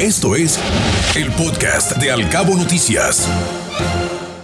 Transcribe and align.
Esto 0.00 0.36
es 0.36 0.60
el 1.16 1.32
podcast 1.32 1.96
de 1.96 2.10
Alcabo 2.10 2.54
Noticias. 2.54 3.26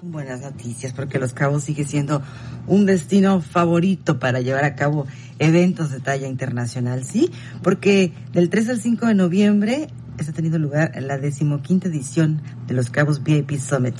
Buenas 0.00 0.40
noticias, 0.40 0.94
porque 0.94 1.18
Los 1.18 1.34
Cabos 1.34 1.64
sigue 1.64 1.84
siendo 1.84 2.22
un 2.66 2.86
destino 2.86 3.42
favorito 3.42 4.18
para 4.18 4.40
llevar 4.40 4.64
a 4.64 4.74
cabo 4.74 5.06
eventos 5.38 5.90
de 5.90 6.00
talla 6.00 6.28
internacional, 6.28 7.04
¿sí? 7.04 7.30
Porque 7.62 8.10
del 8.32 8.48
3 8.48 8.70
al 8.70 8.80
5 8.80 9.06
de 9.06 9.14
noviembre 9.14 9.88
está 10.18 10.32
teniendo 10.32 10.58
lugar 10.58 10.92
la 11.02 11.18
decimoquinta 11.18 11.88
edición 11.88 12.40
de 12.66 12.72
Los 12.72 12.88
Cabos 12.88 13.22
VIP 13.22 13.58
Summit, 13.58 13.96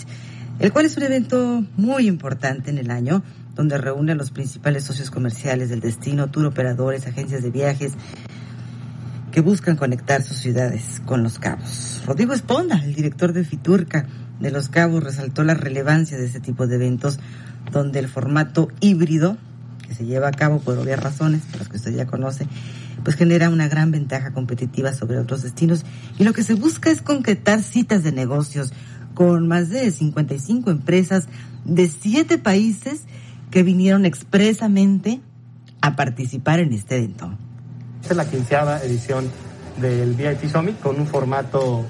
el 0.61 0.73
cual 0.73 0.87
es 0.87 0.97
un 0.97 1.03
evento 1.03 1.63
muy 1.77 2.07
importante 2.07 2.71
en 2.71 2.79
el 2.79 2.91
año, 2.91 3.23
donde 3.55 3.77
reúne 3.77 4.13
a 4.13 4.15
los 4.17 4.31
principales 4.31 4.85
socios 4.85 5.11
comerciales 5.11 5.69
del 5.69 5.81
destino, 5.81 6.31
tour 6.31 6.47
operadores, 6.47 7.07
agencias 7.07 7.43
de 7.43 7.51
viajes, 7.51 7.93
que 9.35 9.41
buscan 9.41 9.75
conectar 9.75 10.23
sus 10.23 10.37
ciudades 10.37 11.03
con 11.07 11.25
Los 11.25 11.41
Cabos. 11.41 12.01
Rodrigo 12.07 12.35
Esponda, 12.35 12.81
el 12.85 12.95
director 12.95 13.33
de 13.33 13.43
Fiturca 13.43 14.07
de 14.39 14.53
Los 14.53 14.69
Cabos, 14.69 15.03
resaltó 15.03 15.43
la 15.43 15.55
relevancia 15.55 16.17
de 16.17 16.25
este 16.25 16.39
tipo 16.39 16.69
de 16.69 16.77
eventos 16.77 17.19
donde 17.73 17.99
el 17.99 18.07
formato 18.07 18.69
híbrido, 18.79 19.37
que 19.89 19.93
se 19.93 20.07
lleva 20.07 20.29
a 20.29 20.31
cabo 20.31 20.61
por 20.61 20.79
obvias 20.79 21.03
razones, 21.03 21.43
las 21.59 21.69
que 21.69 21.79
usted 21.79 21.97
ya 21.97 22.07
conoce, 22.07 22.47
pues 23.03 23.17
genera 23.17 23.51
una 23.51 23.67
gran 23.67 23.91
ventaja 23.91 24.31
competitiva 24.31 24.95
sobre 24.95 25.19
otros 25.19 25.43
destinos 25.43 25.85
y 26.17 26.23
lo 26.23 26.33
que 26.33 26.45
se 26.45 26.55
busca 26.55 26.93
es 26.93 27.03
concretar 27.03 27.61
citas 27.61 28.05
de 28.05 28.13
negocios 28.13 28.73
con 29.15 29.49
más 29.49 29.69
de 29.69 29.91
55 29.91 30.71
empresas 30.71 31.27
de 31.65 31.89
siete 31.89 32.39
países 32.39 33.01
que 33.51 33.65
vinieron 33.65 34.05
expresamente 34.05 35.21
a 35.81 35.97
participar 35.97 36.61
en 36.61 36.73
este 36.73 36.99
evento. 36.99 37.37
Esta 38.05 38.13
es 38.13 38.19
la 38.19 38.27
quinceava 38.27 38.83
edición 38.85 39.31
del 39.81 40.13
VIP 40.13 40.53
Summit 40.53 40.79
con 40.79 41.01
un 41.01 41.07
formato 41.07 41.87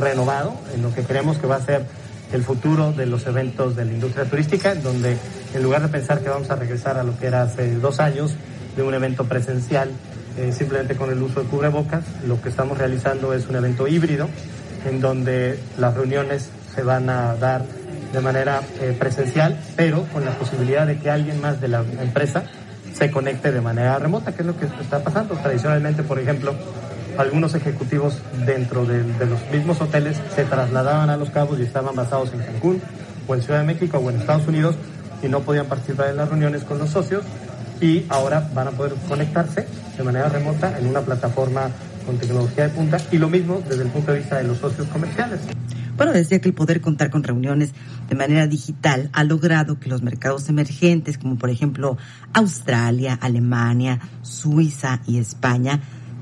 renovado 0.00 0.54
en 0.74 0.80
lo 0.80 0.94
que 0.94 1.02
creemos 1.02 1.36
que 1.36 1.46
va 1.46 1.56
a 1.56 1.60
ser 1.60 1.84
el 2.32 2.42
futuro 2.42 2.92
de 2.92 3.04
los 3.04 3.26
eventos 3.26 3.76
de 3.76 3.84
la 3.84 3.92
industria 3.92 4.24
turística, 4.24 4.74
donde 4.76 5.18
en 5.52 5.62
lugar 5.62 5.82
de 5.82 5.88
pensar 5.88 6.20
que 6.20 6.30
vamos 6.30 6.48
a 6.48 6.56
regresar 6.56 6.96
a 6.96 7.02
lo 7.02 7.18
que 7.18 7.26
era 7.26 7.42
hace 7.42 7.74
dos 7.74 8.00
años 8.00 8.34
de 8.78 8.82
un 8.82 8.94
evento 8.94 9.24
presencial 9.24 9.90
eh, 10.38 10.52
simplemente 10.56 10.96
con 10.96 11.10
el 11.10 11.22
uso 11.22 11.42
de 11.42 11.46
cubrebocas, 11.48 12.02
lo 12.26 12.40
que 12.40 12.48
estamos 12.48 12.78
realizando 12.78 13.34
es 13.34 13.46
un 13.46 13.56
evento 13.56 13.86
híbrido 13.86 14.26
en 14.86 15.02
donde 15.02 15.60
las 15.76 15.92
reuniones 15.92 16.48
se 16.74 16.82
van 16.82 17.10
a 17.10 17.34
dar 17.34 17.62
de 18.14 18.20
manera 18.20 18.62
eh, 18.80 18.96
presencial, 18.98 19.60
pero 19.76 20.04
con 20.14 20.24
la 20.24 20.30
posibilidad 20.30 20.86
de 20.86 20.98
que 20.98 21.10
alguien 21.10 21.42
más 21.42 21.60
de 21.60 21.68
la 21.68 21.84
empresa 22.00 22.44
se 22.94 23.10
conecte 23.10 23.52
de 23.52 23.60
manera 23.60 23.98
remota, 23.98 24.32
que 24.32 24.42
es 24.42 24.46
lo 24.46 24.56
que 24.56 24.66
está 24.66 25.02
pasando. 25.02 25.34
Tradicionalmente, 25.34 26.02
por 26.02 26.18
ejemplo, 26.18 26.54
algunos 27.16 27.54
ejecutivos 27.54 28.18
dentro 28.46 28.84
de, 28.84 29.02
de, 29.02 29.26
los 29.26 29.40
mismos 29.50 29.80
hoteles 29.80 30.20
se 30.34 30.44
trasladaban 30.44 31.10
a 31.10 31.16
Los 31.16 31.30
Cabos 31.30 31.58
y 31.58 31.62
estaban 31.62 31.94
basados 31.94 32.32
en 32.32 32.40
Cancún 32.40 32.80
o 33.26 33.34
en 33.34 33.42
Ciudad 33.42 33.60
de 33.60 33.66
México 33.66 33.98
o 33.98 34.10
en 34.10 34.20
Estados 34.20 34.46
Unidos 34.46 34.76
y 35.22 35.28
no 35.28 35.40
podían 35.40 35.66
participar 35.66 36.08
en 36.08 36.16
las 36.16 36.28
reuniones 36.28 36.64
con 36.64 36.78
los 36.78 36.90
socios 36.90 37.24
y 37.80 38.04
ahora 38.08 38.48
van 38.54 38.68
a 38.68 38.70
poder 38.72 38.94
conectarse 39.08 39.66
de 39.96 40.02
manera 40.02 40.28
remota 40.28 40.78
en 40.78 40.86
una 40.86 41.00
plataforma 41.00 41.70
con 42.06 42.18
tecnología 42.18 42.64
de 42.64 42.70
punta 42.70 42.98
y 43.10 43.18
lo 43.18 43.28
mismo 43.28 43.62
desde 43.68 43.82
el 43.82 43.90
punto 43.90 44.12
de 44.12 44.18
vista 44.18 44.38
de 44.38 44.44
los 44.44 44.58
socios 44.58 44.86
comerciales. 44.88 45.40
Bueno, 45.98 46.12
decía 46.12 46.40
que 46.40 46.48
el 46.48 46.54
poder 46.54 46.80
contar 46.80 47.10
con 47.10 47.24
reuniones 47.24 47.72
de 48.08 48.14
manera 48.14 48.46
digital 48.46 49.10
ha 49.12 49.24
logrado 49.24 49.80
que 49.80 49.88
los 49.88 50.00
mercados 50.00 50.48
emergentes, 50.48 51.18
como 51.18 51.36
por 51.36 51.50
ejemplo 51.50 51.98
Australia, 52.32 53.18
Alemania, 53.20 53.98
Suiza 54.22 55.00
y 55.08 55.18
España, 55.18 55.80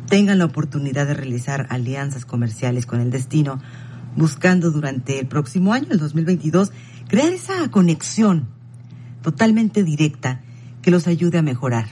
tengan 0.08 0.38
la 0.38 0.46
oportunidad 0.46 1.06
de 1.06 1.12
realizar 1.12 1.66
alianzas 1.68 2.24
comerciales 2.24 2.86
con 2.86 3.02
el 3.02 3.10
destino, 3.10 3.60
buscando 4.16 4.70
durante 4.70 5.20
el 5.20 5.26
próximo 5.26 5.74
año, 5.74 5.88
el 5.90 5.98
2022, 5.98 6.72
crear 7.06 7.30
esa 7.34 7.70
conexión 7.70 8.48
totalmente 9.20 9.84
directa 9.84 10.40
que 10.80 10.90
los 10.90 11.06
ayude 11.06 11.36
a 11.36 11.42
mejorar 11.42 11.88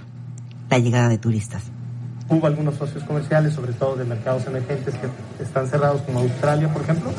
la 0.71 0.79
llegada 0.79 1.11
de 1.11 1.19
turistas. 1.19 1.65
Hubo 2.31 2.47
algunos 2.47 2.77
socios 2.77 3.05
comerciales, 3.05 3.53
sobre 3.53 3.75
todo 3.75 3.97
de 3.97 4.07
mercados 4.07 4.47
emergentes, 4.47 4.95
que 4.95 5.43
están 5.43 5.67
cerrados, 5.67 6.01
como 6.01 6.21
Australia, 6.21 6.73
por 6.73 6.81
ejemplo, 6.81 7.13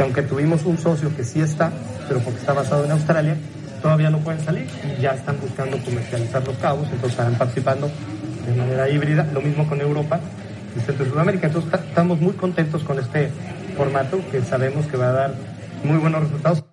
que 0.00 0.04
aunque 0.04 0.22
tuvimos 0.22 0.64
un 0.64 0.78
socio 0.78 1.14
que 1.14 1.24
sí 1.24 1.42
está, 1.42 1.70
pero 2.08 2.20
porque 2.20 2.40
está 2.40 2.54
basado 2.54 2.86
en 2.86 2.90
Australia, 2.90 3.36
todavía 3.82 4.08
no 4.08 4.16
pueden 4.20 4.42
salir 4.42 4.66
y 4.98 5.02
ya 5.02 5.10
están 5.10 5.38
buscando 5.38 5.76
comercializar 5.84 6.42
los 6.46 6.56
cabos, 6.56 6.86
entonces 6.90 7.10
están 7.10 7.34
participando 7.34 7.90
de 8.46 8.56
manera 8.56 8.88
híbrida, 8.88 9.28
lo 9.34 9.42
mismo 9.42 9.68
con 9.68 9.78
Europa 9.78 10.18
y 10.74 10.80
Centro 10.80 11.04
y 11.04 11.10
Sudamérica. 11.10 11.48
Entonces 11.48 11.70
estamos 11.86 12.18
muy 12.18 12.32
contentos 12.32 12.82
con 12.82 12.98
este 12.98 13.30
formato 13.76 14.22
que 14.30 14.40
sabemos 14.40 14.86
que 14.86 14.96
va 14.96 15.08
a 15.10 15.12
dar 15.12 15.34
muy 15.84 15.98
buenos 15.98 16.22
resultados. 16.22 16.64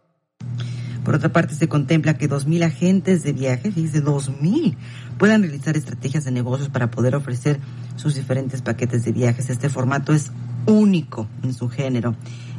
Por 1.03 1.15
otra 1.15 1.27
parte, 1.27 1.53
se 1.53 1.67
contempla 1.67 2.17
que 2.17 2.29
2.000 2.29 2.63
agentes 2.63 3.23
de 3.23 3.33
viaje, 3.33 3.73
fíjense, 3.73 4.01
2.000, 4.01 4.77
puedan 5.17 5.41
realizar 5.41 5.75
estrategias 5.75 6.23
de 6.23 6.31
negocios 6.31 6.69
para 6.69 6.91
poder 6.91 7.13
ofrecer 7.13 7.59
sus 7.97 8.15
diferentes 8.15 8.61
paquetes 8.61 9.03
de 9.03 9.11
viajes. 9.11 9.49
Este 9.49 9.67
formato 9.67 10.13
es 10.13 10.31
único 10.67 11.28
en 11.44 11.53
su 11.53 11.69
género 11.69 12.16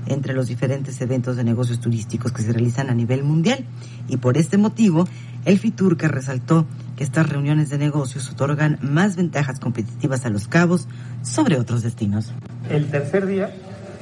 entre 0.07 0.35
los 0.35 0.49
diferentes 0.49 1.01
eventos 1.01 1.37
de 1.37 1.45
negocios 1.45 1.81
turísticos 1.81 2.33
que 2.33 2.43
se 2.43 2.53
realizan 2.53 2.91
a 2.91 2.95
nivel 2.95 3.23
mundial. 3.23 3.65
Y 4.09 4.17
por 4.17 4.39
este 4.39 4.57
motivo, 4.57 5.07
el 5.45 5.59
FITURCA 5.59 6.09
resaltó 6.09 6.67
que 6.97 7.05
estas 7.05 7.29
reuniones 7.29 7.71
de 7.71 7.79
negocios 7.79 8.31
otorgan 8.31 8.79
más 8.83 9.17
ventajas 9.17 9.61
competitivas 9.61 10.25
a 10.25 10.31
los 10.31 10.49
cabos 10.49 10.89
sobre 11.23 11.59
otros 11.59 11.83
destinos. 11.83 12.33
El 12.71 12.91
tercer 12.91 13.27
día, 13.27 13.55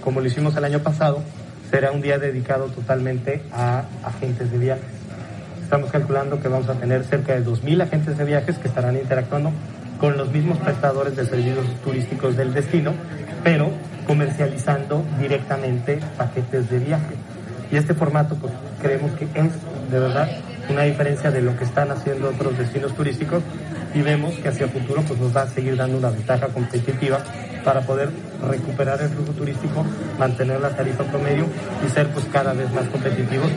como 0.02 0.20
lo 0.20 0.26
hicimos 0.26 0.56
el 0.56 0.64
año 0.64 0.78
pasado, 0.78 1.22
será 1.70 1.90
un 1.90 2.00
día 2.00 2.18
dedicado 2.18 2.66
totalmente 2.66 3.42
a 3.52 3.84
agentes 4.04 4.50
de 4.50 4.58
viajes. 4.58 4.96
Estamos 5.62 5.90
calculando 5.90 6.40
que 6.40 6.46
vamos 6.46 6.68
a 6.68 6.74
tener 6.74 7.04
cerca 7.04 7.34
de 7.34 7.44
2.000 7.44 7.82
agentes 7.82 8.16
de 8.16 8.24
viajes 8.24 8.56
que 8.58 8.68
estarán 8.68 8.96
interactuando 8.96 9.50
con 9.98 10.16
los 10.16 10.30
mismos 10.30 10.58
prestadores 10.58 11.16
de 11.16 11.26
servicios 11.26 11.66
turísticos 11.82 12.36
del 12.36 12.52
destino, 12.52 12.92
pero 13.42 13.70
comercializando 14.06 15.04
directamente 15.20 15.98
paquetes 16.16 16.70
de 16.70 16.78
viaje. 16.78 17.14
Y 17.70 17.76
este 17.76 17.94
formato, 17.94 18.36
pues 18.36 18.52
creemos 18.80 19.12
que 19.12 19.24
es 19.24 19.52
de 19.90 19.98
verdad 19.98 20.28
una 20.68 20.82
diferencia 20.82 21.30
de 21.30 21.42
lo 21.42 21.56
que 21.56 21.64
están 21.64 21.90
haciendo 21.90 22.28
otros 22.28 22.56
destinos 22.58 22.94
turísticos 22.94 23.42
y 23.94 24.02
vemos 24.02 24.34
que 24.34 24.48
hacia 24.48 24.66
el 24.66 24.70
futuro 24.70 25.02
pues 25.06 25.18
nos 25.18 25.34
va 25.34 25.42
a 25.42 25.48
seguir 25.48 25.76
dando 25.76 25.98
una 25.98 26.10
ventaja 26.10 26.48
competitiva 26.48 27.22
para 27.64 27.80
poder 27.80 28.10
recuperar 28.48 29.00
el 29.02 29.08
flujo 29.08 29.32
turístico, 29.32 29.84
mantener 30.18 30.60
la 30.60 30.70
tarifa 30.70 31.04
promedio 31.04 31.46
y 31.84 31.90
ser 31.90 32.08
pues 32.08 32.24
cada 32.26 32.52
vez 32.52 32.72
más 32.72 32.86
competitivos. 32.88 33.50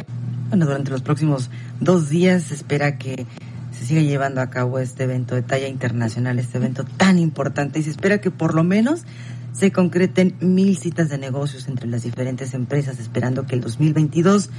Bueno, 0.50 0.66
durante 0.66 0.90
los 0.90 1.02
próximos 1.02 1.52
dos 1.80 2.10
días 2.10 2.44
se 2.44 2.56
espera 2.56 2.98
que 2.98 3.28
se 3.80 3.86
siga 3.86 4.02
llevando 4.02 4.42
a 4.42 4.50
cabo 4.50 4.78
este 4.80 5.06
evento 5.06 5.36
de 5.36 5.42
talla 5.42 5.70
internacional, 5.70 6.38
este 6.38 6.58
evento 6.58 6.84
tan 6.84 7.18
importante 7.18 7.80
y 7.80 7.84
se 7.84 7.92
espera 7.92 8.20
que 8.20 8.30
por 8.30 8.54
lo 8.54 8.66
menos 8.66 9.04
se 9.54 9.72
concreten 9.72 10.36
mil 10.42 10.78
citas 10.78 11.08
de 11.08 11.18
negocios 11.18 11.70
entre 11.70 11.88
las 11.88 12.04
diferentes 12.04 12.54
empresas, 12.54 13.00
esperando 13.00 13.46
que 13.46 13.56
el 13.56 13.62
2022 13.62 14.50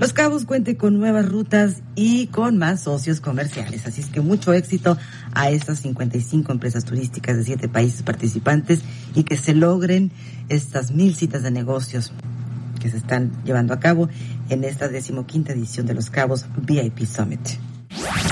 Los 0.00 0.12
Cabos 0.12 0.46
cuente 0.46 0.76
con 0.76 0.98
nuevas 0.98 1.28
rutas 1.28 1.82
y 1.94 2.26
con 2.26 2.58
más 2.58 2.82
socios 2.82 3.20
comerciales. 3.20 3.86
Así 3.86 4.00
es 4.00 4.08
que 4.08 4.20
mucho 4.20 4.52
éxito 4.52 4.98
a 5.32 5.50
estas 5.50 5.78
55 5.78 6.50
empresas 6.50 6.84
turísticas 6.84 7.36
de 7.36 7.44
siete 7.44 7.68
países 7.68 8.02
participantes 8.02 8.80
y 9.14 9.22
que 9.22 9.36
se 9.36 9.54
logren 9.54 10.10
estas 10.48 10.90
mil 10.90 11.14
citas 11.14 11.44
de 11.44 11.52
negocios 11.52 12.12
que 12.80 12.90
se 12.90 12.96
están 12.96 13.30
llevando 13.44 13.74
a 13.74 13.78
cabo 13.78 14.08
en 14.48 14.64
esta 14.64 14.88
decimoquinta 14.88 15.52
edición 15.52 15.86
de 15.86 15.94
Los 15.94 16.10
Cabos 16.10 16.46
VIP 16.66 17.06
Summit. 17.06 17.69